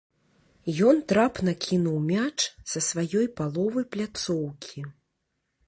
Ён 0.91 1.01
трапна 1.11 1.53
кінуў 1.65 1.97
мяч 2.13 2.33
са 2.71 2.79
сваёй 2.89 3.27
паловы 3.41 3.81
пляцоўкі. 3.97 4.79